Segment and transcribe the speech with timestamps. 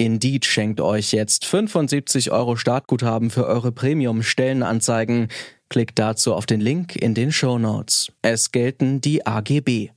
[0.00, 5.26] Indeed schenkt euch jetzt 75 Euro Startguthaben für eure Premium-Stellenanzeigen.
[5.68, 8.12] Klickt dazu auf den Link in den Show Notes.
[8.22, 9.90] Es gelten die AGB.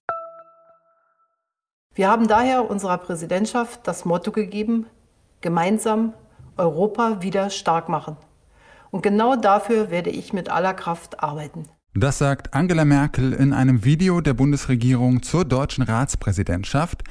[1.94, 4.88] Wir haben daher unserer Präsidentschaft das Motto gegeben,
[5.41, 6.13] gemeinsam
[6.58, 8.17] Europa wieder stark machen.
[8.89, 11.67] Und genau dafür werde ich mit aller Kraft arbeiten.
[11.94, 17.03] Das sagt Angela Merkel in einem Video der Bundesregierung zur deutschen Ratspräsidentschaft.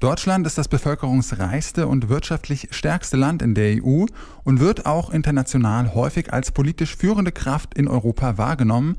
[0.00, 4.06] Deutschland ist das bevölkerungsreichste und wirtschaftlich stärkste Land in der EU
[4.44, 8.96] und wird auch international häufig als politisch führende Kraft in Europa wahrgenommen.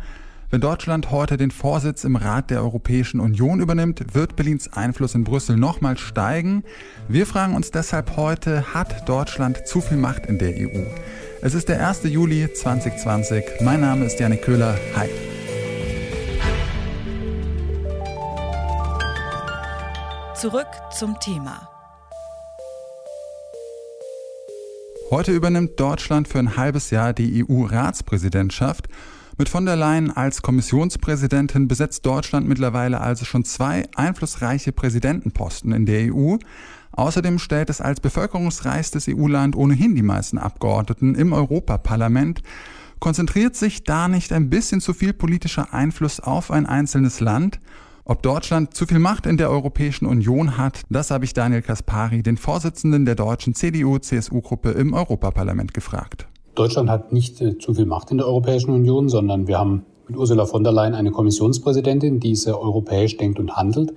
[0.51, 5.23] Wenn Deutschland heute den Vorsitz im Rat der Europäischen Union übernimmt, wird Berlins Einfluss in
[5.23, 6.63] Brüssel nochmal steigen.
[7.07, 10.83] Wir fragen uns deshalb heute, hat Deutschland zu viel Macht in der EU?
[11.41, 12.03] Es ist der 1.
[12.05, 13.61] Juli 2020.
[13.61, 14.75] Mein Name ist Janik Köhler.
[14.97, 15.07] Hi.
[20.39, 21.67] Zurück zum Thema.
[25.11, 28.87] Heute übernimmt Deutschland für ein halbes Jahr die EU-Ratspräsidentschaft.
[29.37, 35.85] Mit von der Leyen als Kommissionspräsidentin besetzt Deutschland mittlerweile also schon zwei einflussreiche Präsidentenposten in
[35.85, 36.37] der EU.
[36.93, 42.43] Außerdem stellt es als bevölkerungsreichstes EU-Land ohnehin die meisten Abgeordneten im Europaparlament.
[43.01, 47.59] Konzentriert sich da nicht ein bisschen zu viel politischer Einfluss auf ein einzelnes Land?
[48.09, 52.23] Ob Deutschland zu viel Macht in der Europäischen Union hat, das habe ich Daniel Kaspari,
[52.23, 56.27] den Vorsitzenden der deutschen CDU-CSU-Gruppe im Europaparlament, gefragt.
[56.55, 60.17] Deutschland hat nicht äh, zu viel Macht in der Europäischen Union, sondern wir haben mit
[60.17, 63.93] Ursula von der Leyen eine Kommissionspräsidentin, die sehr europäisch denkt und handelt.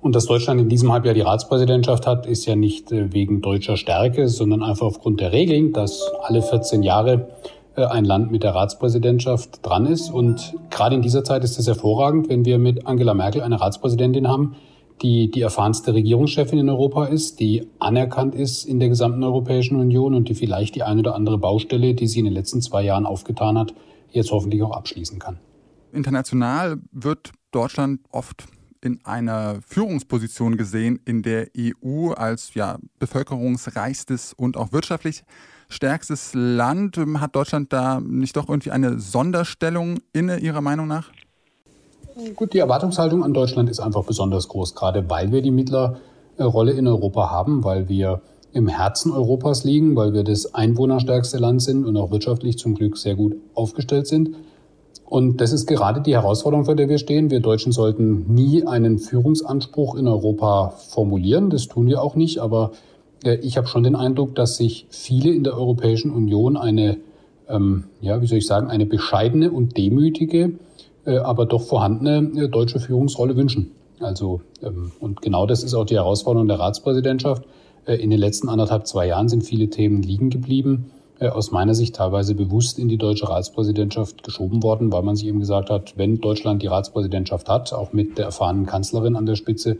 [0.00, 3.76] Und dass Deutschland in diesem Halbjahr die Ratspräsidentschaft hat, ist ja nicht äh, wegen deutscher
[3.76, 7.28] Stärke, sondern einfach aufgrund der Regeln, dass alle 14 Jahre
[7.76, 10.10] ein Land mit der Ratspräsidentschaft dran ist.
[10.10, 14.28] Und gerade in dieser Zeit ist es hervorragend, wenn wir mit Angela Merkel eine Ratspräsidentin
[14.28, 14.56] haben,
[15.00, 20.14] die die erfahrenste Regierungschefin in Europa ist, die anerkannt ist in der gesamten Europäischen Union
[20.14, 23.06] und die vielleicht die eine oder andere Baustelle, die sie in den letzten zwei Jahren
[23.06, 23.74] aufgetan hat,
[24.10, 25.38] jetzt hoffentlich auch abschließen kann.
[25.92, 28.44] International wird Deutschland oft
[28.80, 35.22] in einer Führungsposition gesehen in der EU als ja, bevölkerungsreichstes und auch wirtschaftlich
[35.72, 36.96] stärkstes Land.
[37.16, 41.10] Hat Deutschland da nicht doch irgendwie eine Sonderstellung inne, Ihrer Meinung nach?
[42.36, 46.86] Gut, die Erwartungshaltung an Deutschland ist einfach besonders groß, gerade weil wir die Mittlerrolle in
[46.86, 48.20] Europa haben, weil wir
[48.52, 52.98] im Herzen Europas liegen, weil wir das einwohnerstärkste Land sind und auch wirtschaftlich zum Glück
[52.98, 54.36] sehr gut aufgestellt sind.
[55.06, 57.30] Und das ist gerade die Herausforderung, vor der wir stehen.
[57.30, 61.50] Wir Deutschen sollten nie einen Führungsanspruch in Europa formulieren.
[61.50, 62.38] Das tun wir auch nicht.
[62.38, 62.91] Aber äh,
[63.24, 66.98] ich habe schon den Eindruck, dass sich viele in der Europäischen Union eine,
[67.48, 70.54] ähm, ja, wie soll ich sagen, eine bescheidene und demütige
[71.04, 73.72] äh, aber doch vorhandene äh, deutsche Führungsrolle wünschen.
[73.98, 77.42] Also, ähm, und genau das ist auch die Herausforderung der Ratspräsidentschaft.
[77.86, 80.90] Äh, in den letzten anderthalb, zwei Jahren sind viele Themen liegen geblieben,
[81.20, 85.38] aus meiner Sicht teilweise bewusst in die deutsche Ratspräsidentschaft geschoben worden, weil man sich eben
[85.38, 89.76] gesagt hat, wenn Deutschland die Ratspräsidentschaft hat, auch mit der erfahrenen Kanzlerin an der Spitze,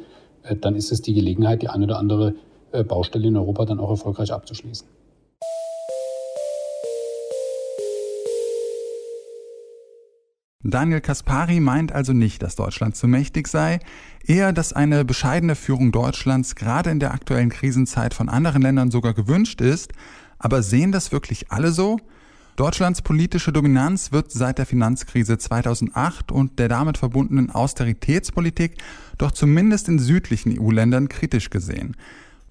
[0.61, 2.35] dann ist es die Gelegenheit, die eine oder andere
[2.85, 4.87] Baustelle in Europa dann auch erfolgreich abzuschließen.
[10.65, 13.81] Daniel Kaspari meint also nicht, dass Deutschland zu mächtig sei,
[14.25, 19.13] eher, dass eine bescheidene Führung Deutschlands gerade in der aktuellen Krisenzeit von anderen Ländern sogar
[19.13, 19.93] gewünscht ist.
[20.39, 21.99] Aber sehen das wirklich alle so?
[22.55, 28.77] Deutschlands politische Dominanz wird seit der Finanzkrise 2008 und der damit verbundenen Austeritätspolitik
[29.19, 31.97] doch zumindest in südlichen EU-Ländern kritisch gesehen.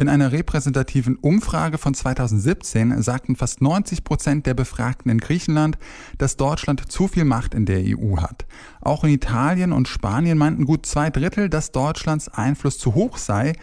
[0.01, 5.77] In einer repräsentativen Umfrage von 2017 sagten fast 90 Prozent der Befragten in Griechenland,
[6.17, 8.47] dass Deutschland zu viel Macht in der EU hat.
[8.81, 13.53] Auch in Italien und Spanien meinten gut zwei Drittel, dass Deutschlands Einfluss zu hoch sei.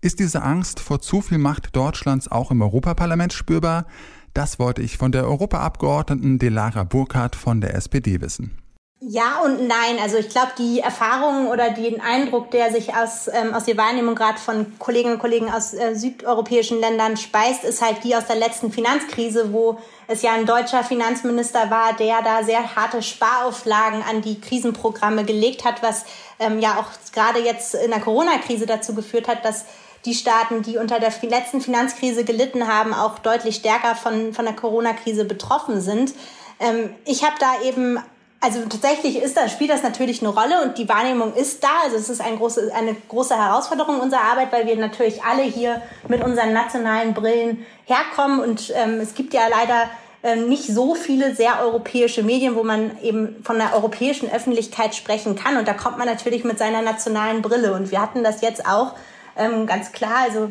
[0.00, 3.86] Ist diese Angst vor zu viel Macht Deutschlands auch im Europaparlament spürbar?
[4.32, 8.63] Das wollte ich von der Europaabgeordneten Delara Burkhardt von der SPD wissen.
[9.06, 9.98] Ja und nein.
[10.00, 14.14] Also ich glaube, die Erfahrungen oder den Eindruck, der sich aus, ähm, aus der Wahrnehmung
[14.14, 18.36] gerade von Kolleginnen und Kollegen aus äh, südeuropäischen Ländern speist, ist halt die aus der
[18.36, 24.22] letzten Finanzkrise, wo es ja ein deutscher Finanzminister war, der da sehr harte Sparauflagen an
[24.22, 26.06] die Krisenprogramme gelegt hat, was
[26.38, 29.66] ähm, ja auch gerade jetzt in der Corona-Krise dazu geführt hat, dass
[30.06, 34.54] die Staaten, die unter der letzten Finanzkrise gelitten haben, auch deutlich stärker von, von der
[34.54, 36.14] Corona-Krise betroffen sind.
[36.58, 37.98] Ähm, ich habe da eben
[38.44, 41.80] also tatsächlich ist das, spielt das natürlich eine Rolle und die Wahrnehmung ist da.
[41.84, 45.80] Also es ist ein große, eine große Herausforderung unserer Arbeit, weil wir natürlich alle hier
[46.08, 49.88] mit unseren nationalen Brillen herkommen und ähm, es gibt ja leider
[50.22, 55.36] ähm, nicht so viele sehr europäische Medien, wo man eben von der europäischen Öffentlichkeit sprechen
[55.36, 55.56] kann.
[55.56, 57.74] Und da kommt man natürlich mit seiner nationalen Brille.
[57.74, 58.94] Und wir hatten das jetzt auch
[59.36, 60.20] ähm, ganz klar.
[60.22, 60.50] Also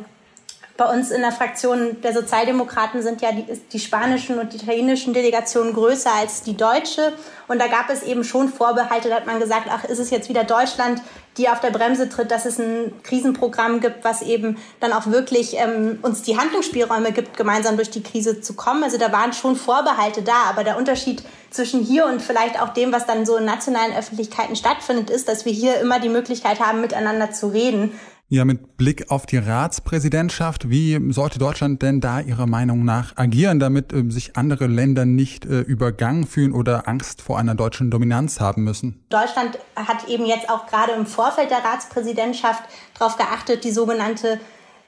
[0.76, 5.14] bei uns in der Fraktion der Sozialdemokraten sind ja die, die spanischen und die italienischen
[5.14, 7.14] Delegationen größer als die deutsche.
[7.48, 10.30] Und da gab es eben schon Vorbehalte, da hat man gesagt, ach, ist es jetzt
[10.30, 11.00] wieder Deutschland,
[11.38, 15.58] die auf der Bremse tritt, dass es ein Krisenprogramm gibt, was eben dann auch wirklich
[15.58, 18.84] ähm, uns die Handlungsspielräume gibt, gemeinsam durch die Krise zu kommen.
[18.84, 22.92] Also da waren schon Vorbehalte da, aber der Unterschied zwischen hier und vielleicht auch dem,
[22.92, 26.82] was dann so in nationalen Öffentlichkeiten stattfindet, ist, dass wir hier immer die Möglichkeit haben,
[26.82, 28.00] miteinander zu reden.
[28.30, 33.60] Ja, mit Blick auf die Ratspräsidentschaft, wie sollte Deutschland denn da Ihrer Meinung nach agieren,
[33.60, 38.40] damit äh, sich andere Länder nicht äh, übergangen fühlen oder Angst vor einer deutschen Dominanz
[38.40, 39.04] haben müssen?
[39.10, 42.64] Deutschland hat eben jetzt auch gerade im Vorfeld der Ratspräsidentschaft
[42.98, 44.40] darauf geachtet, die sogenannte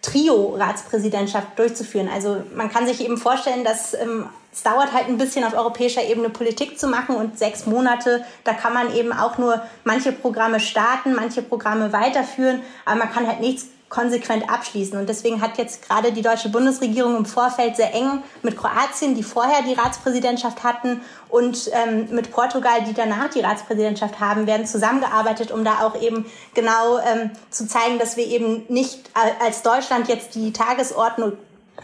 [0.06, 2.10] Trio-Ratspräsidentschaft durchzuführen.
[2.13, 6.04] Also man kann sich eben vorstellen, dass ähm, es dauert halt ein bisschen auf europäischer
[6.04, 10.60] Ebene Politik zu machen und sechs Monate, da kann man eben auch nur manche Programme
[10.60, 14.97] starten, manche Programme weiterführen, aber man kann halt nichts konsequent abschließen.
[14.99, 19.23] Und deswegen hat jetzt gerade die deutsche Bundesregierung im Vorfeld sehr eng mit Kroatien, die
[19.23, 25.51] vorher die Ratspräsidentschaft hatten, und ähm, mit Portugal, die danach die Ratspräsidentschaft haben, werden zusammengearbeitet,
[25.51, 29.09] um da auch eben genau ähm, zu zeigen, dass wir eben nicht
[29.43, 31.33] als Deutschland jetzt die Tagesordnung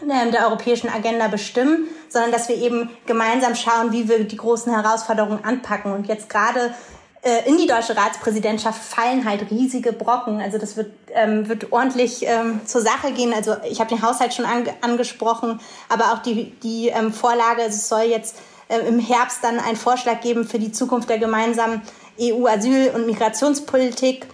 [0.00, 5.44] der europäischen Agenda bestimmen, sondern dass wir eben gemeinsam schauen, wie wir die großen Herausforderungen
[5.44, 5.92] anpacken.
[5.92, 6.74] Und jetzt gerade
[7.22, 10.40] äh, in die deutsche Ratspräsidentschaft fallen halt riesige Brocken.
[10.40, 13.32] Also das wird, ähm, wird ordentlich ähm, zur Sache gehen.
[13.32, 17.76] Also ich habe den Haushalt schon an, angesprochen, aber auch die, die ähm, Vorlage, also
[17.76, 18.36] es soll jetzt
[18.68, 21.82] äh, im Herbst dann einen Vorschlag geben für die Zukunft der gemeinsamen
[22.20, 24.26] EU-Asyl- und Migrationspolitik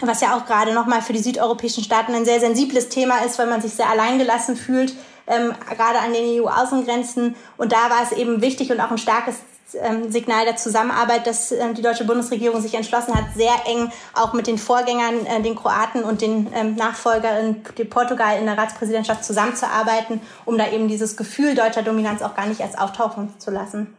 [0.00, 3.46] was ja auch gerade nochmal für die südeuropäischen Staaten ein sehr sensibles Thema ist, weil
[3.46, 4.94] man sich sehr alleingelassen fühlt,
[5.26, 7.34] ähm, gerade an den EU-Außengrenzen.
[7.56, 9.36] Und da war es eben wichtig und auch ein starkes
[9.74, 14.32] ähm, Signal der Zusammenarbeit, dass ähm, die deutsche Bundesregierung sich entschlossen hat, sehr eng auch
[14.32, 19.24] mit den Vorgängern, äh, den Kroaten und den ähm, Nachfolgern, in Portugal in der Ratspräsidentschaft
[19.24, 23.94] zusammenzuarbeiten, um da eben dieses Gefühl deutscher Dominanz auch gar nicht erst auftauchen zu lassen.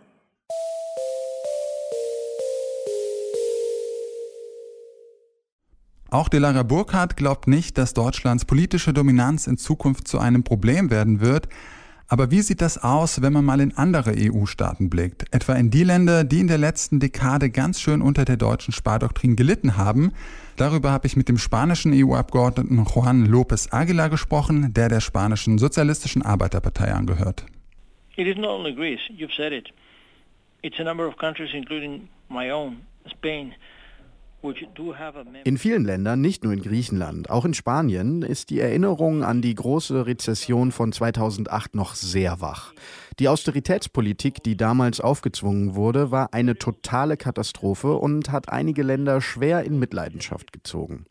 [6.11, 11.21] Auch Delara Burkhardt glaubt nicht, dass Deutschlands politische Dominanz in Zukunft zu einem Problem werden
[11.21, 11.47] wird.
[12.11, 15.31] Aber wie sieht das aus, wenn man mal in andere EU-Staaten blickt?
[15.31, 19.35] Etwa in die Länder, die in der letzten Dekade ganz schön unter der deutschen Spardoktrin
[19.35, 20.11] gelitten haben.
[20.57, 26.23] Darüber habe ich mit dem spanischen EU-Abgeordneten Juan López Aguilar gesprochen, der der spanischen Sozialistischen
[26.23, 27.45] Arbeiterpartei angehört.
[28.17, 29.69] It is not only Greece, you've said it.
[30.63, 32.77] It's a number of countries, including my own,
[33.11, 33.53] Spain,
[35.43, 39.53] in vielen Ländern, nicht nur in Griechenland, auch in Spanien, ist die Erinnerung an die
[39.53, 42.73] große Rezession von 2008 noch sehr wach.
[43.19, 49.65] Die Austeritätspolitik, die damals aufgezwungen wurde, war eine totale Katastrophe und hat einige Länder schwer
[49.65, 51.05] in Mitleidenschaft gezogen.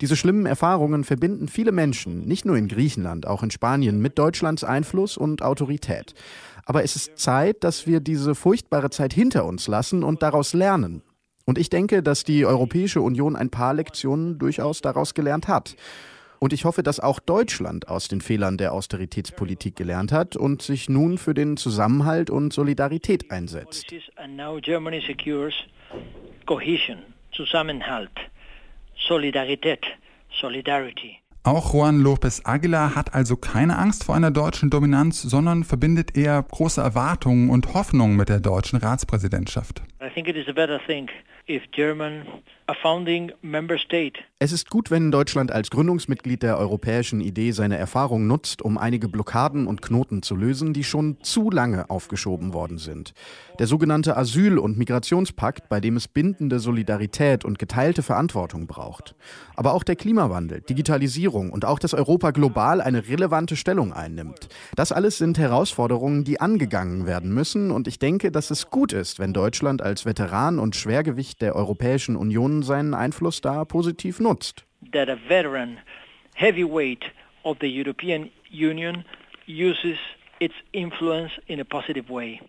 [0.00, 4.62] Diese schlimmen Erfahrungen verbinden viele Menschen, nicht nur in Griechenland, auch in Spanien, mit Deutschlands
[4.62, 6.14] Einfluss und Autorität.
[6.64, 11.02] Aber es ist Zeit, dass wir diese furchtbare Zeit hinter uns lassen und daraus lernen.
[11.48, 15.76] Und ich denke, dass die Europäische Union ein paar Lektionen durchaus daraus gelernt hat.
[16.40, 20.90] Und ich hoffe, dass auch Deutschland aus den Fehlern der Austeritätspolitik gelernt hat und sich
[20.90, 23.86] nun für den Zusammenhalt und Solidarität einsetzt.
[27.32, 28.10] Zusammenhalt,
[29.08, 29.86] Solidarität,
[30.38, 31.16] Solidarity.
[31.44, 36.42] Auch Juan López Aguilar hat also keine Angst vor einer deutschen Dominanz, sondern verbindet eher
[36.42, 39.80] große Erwartungen und Hoffnungen mit der deutschen Ratspräsidentschaft.
[40.02, 41.08] I think it is a better thing
[41.48, 42.42] if German,
[44.40, 49.08] Es ist gut, wenn Deutschland als Gründungsmitglied der europäischen Idee seine Erfahrung nutzt, um einige
[49.08, 53.14] Blockaden und Knoten zu lösen, die schon zu lange aufgeschoben worden sind.
[53.58, 59.16] Der sogenannte Asyl- und Migrationspakt, bei dem es bindende Solidarität und geteilte Verantwortung braucht.
[59.56, 64.50] Aber auch der Klimawandel, Digitalisierung und auch das Europa global eine relevante Stellung einnimmt.
[64.76, 69.18] Das alles sind Herausforderungen, die angegangen werden müssen und ich denke, dass es gut ist,
[69.18, 74.64] wenn Deutschland als Veteran und Schwergewicht der Europäischen Union seinen Einfluss da positiv nutzt.
[74.92, 75.78] That a veteran
[76.34, 77.04] heavyweight
[77.42, 79.04] of the European Union
[79.46, 79.98] uses
[80.40, 82.40] its influence in a positive way.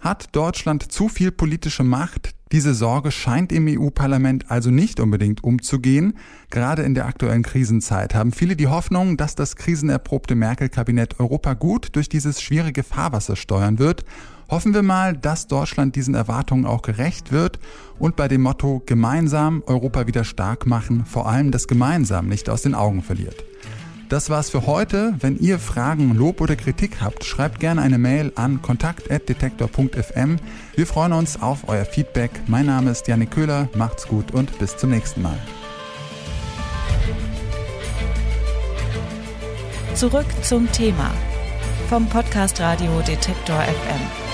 [0.00, 2.34] Hat Deutschland zu viel politische Macht?
[2.52, 6.14] Diese Sorge scheint im EU-Parlament also nicht unbedingt umzugehen.
[6.50, 11.94] Gerade in der aktuellen Krisenzeit haben viele die Hoffnung, dass das krisenerprobte Merkel-Kabinett Europa gut
[11.94, 14.04] durch dieses schwierige Fahrwasser steuern wird.
[14.50, 17.60] Hoffen wir mal, dass Deutschland diesen Erwartungen auch gerecht wird
[18.00, 22.62] und bei dem Motto gemeinsam Europa wieder stark machen, vor allem das Gemeinsam nicht aus
[22.62, 23.44] den Augen verliert.
[24.08, 25.14] Das war's für heute.
[25.20, 30.36] Wenn ihr Fragen, Lob oder Kritik habt, schreibt gerne eine Mail an kontakt.detektor.fm.
[30.74, 32.32] Wir freuen uns auf euer Feedback.
[32.48, 33.68] Mein Name ist Janik Köhler.
[33.76, 35.38] Macht's gut und bis zum nächsten Mal.
[39.94, 41.12] Zurück zum Thema
[41.88, 44.29] vom Podcast Radio Detektor FM.